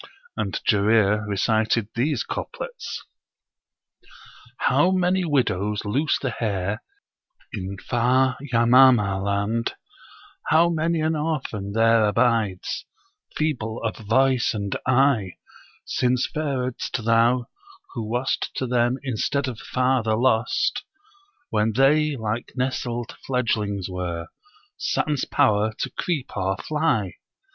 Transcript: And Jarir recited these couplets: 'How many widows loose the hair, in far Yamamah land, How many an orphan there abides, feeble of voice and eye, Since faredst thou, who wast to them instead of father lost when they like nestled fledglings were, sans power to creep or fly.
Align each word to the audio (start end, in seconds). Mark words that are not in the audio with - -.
And 0.35 0.59
Jarir 0.65 1.27
recited 1.27 1.89
these 1.93 2.23
couplets: 2.23 3.03
'How 4.57 4.89
many 4.89 5.25
widows 5.25 5.85
loose 5.85 6.17
the 6.17 6.31
hair, 6.31 6.81
in 7.53 7.77
far 7.77 8.35
Yamamah 8.51 9.23
land, 9.23 9.75
How 10.47 10.69
many 10.69 11.01
an 11.01 11.15
orphan 11.15 11.73
there 11.73 12.03
abides, 12.07 12.87
feeble 13.37 13.83
of 13.83 13.95
voice 13.97 14.55
and 14.55 14.75
eye, 14.87 15.33
Since 15.85 16.27
faredst 16.33 17.05
thou, 17.05 17.45
who 17.93 18.01
wast 18.09 18.49
to 18.55 18.65
them 18.65 18.97
instead 19.03 19.47
of 19.47 19.59
father 19.59 20.15
lost 20.15 20.83
when 21.51 21.73
they 21.73 22.15
like 22.15 22.53
nestled 22.55 23.15
fledglings 23.27 23.87
were, 23.87 24.29
sans 24.77 25.25
power 25.25 25.73
to 25.77 25.91
creep 25.91 26.35
or 26.35 26.57
fly. 26.57 27.17